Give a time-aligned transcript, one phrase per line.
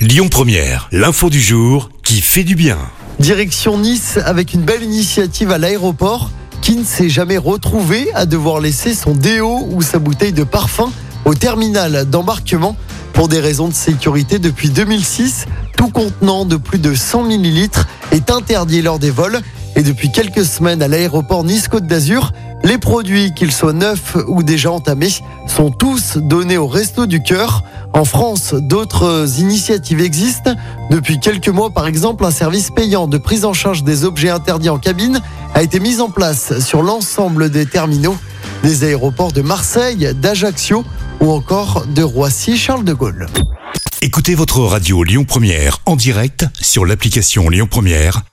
[0.00, 2.78] Lyon Première, l'info du jour qui fait du bien.
[3.18, 6.30] Direction Nice avec une belle initiative à l'aéroport.
[6.62, 10.90] Qui ne s'est jamais retrouvé à devoir laisser son déo ou sa bouteille de parfum
[11.26, 12.76] au terminal d'embarquement
[13.12, 15.44] pour des raisons de sécurité depuis 2006.
[15.76, 19.40] Tout contenant de plus de 100 millilitres est interdit lors des vols.
[19.80, 24.70] Et depuis quelques semaines à l'aéroport Nice-Côte d'Azur, les produits, qu'ils soient neufs ou déjà
[24.70, 25.08] entamés,
[25.46, 27.64] sont tous donnés au Resto du Cœur.
[27.94, 30.54] En France, d'autres initiatives existent.
[30.90, 34.68] Depuis quelques mois, par exemple, un service payant de prise en charge des objets interdits
[34.68, 35.22] en cabine
[35.54, 38.18] a été mis en place sur l'ensemble des terminaux
[38.62, 40.84] des aéroports de Marseille, d'Ajaccio
[41.20, 43.28] ou encore de Roissy-Charles de Gaulle.
[44.02, 48.20] Écoutez votre radio Lyon Première en direct sur l'application Lyon Première,